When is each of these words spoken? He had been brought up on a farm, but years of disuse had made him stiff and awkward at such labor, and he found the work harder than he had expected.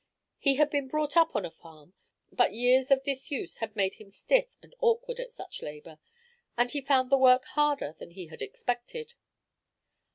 He 0.39 0.55
had 0.55 0.71
been 0.71 0.87
brought 0.87 1.15
up 1.15 1.35
on 1.35 1.45
a 1.45 1.51
farm, 1.51 1.93
but 2.31 2.55
years 2.55 2.89
of 2.89 3.03
disuse 3.03 3.57
had 3.57 3.75
made 3.75 3.93
him 4.01 4.09
stiff 4.09 4.55
and 4.63 4.73
awkward 4.79 5.19
at 5.19 5.31
such 5.31 5.61
labor, 5.61 5.99
and 6.57 6.71
he 6.71 6.81
found 6.81 7.11
the 7.11 7.19
work 7.19 7.45
harder 7.45 7.93
than 7.99 8.09
he 8.09 8.25
had 8.25 8.41
expected. 8.41 9.13